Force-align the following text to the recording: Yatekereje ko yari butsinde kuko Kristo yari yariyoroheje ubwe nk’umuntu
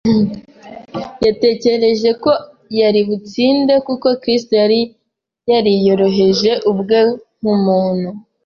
Yatekereje 1.25 2.09
ko 2.23 2.31
yari 2.79 2.99
butsinde 3.07 3.73
kuko 3.87 4.07
Kristo 4.21 4.51
yari 4.61 4.79
yariyoroheje 5.51 6.51
ubwe 6.71 6.99
nk’umuntu 7.39 8.09